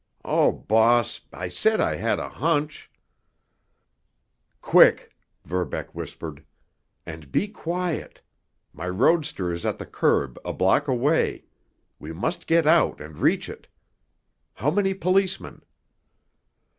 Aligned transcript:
"Oh, 0.25 0.51
boss! 0.51 1.21
I 1.31 1.47
said 1.47 1.79
I 1.79 1.95
had 1.95 2.17
a 2.17 2.27
hunch!" 2.27 2.89
"Quick!" 4.59 5.15
Verbeck 5.45 5.93
whispered. 5.93 6.43
"And 7.05 7.31
be 7.31 7.47
quiet! 7.47 8.19
My 8.73 8.89
roadster 8.89 9.51
is 9.51 9.63
at 9.63 9.77
the 9.77 9.85
curb 9.85 10.39
a 10.43 10.53
block 10.53 10.87
away. 10.87 11.45
We 11.99 12.13
must 12.13 12.47
get 12.47 12.65
out 12.65 12.99
and 12.99 13.19
reach 13.19 13.47
it. 13.47 13.67
How 14.55 14.71
many 14.71 14.95
policemen?" 14.95 15.61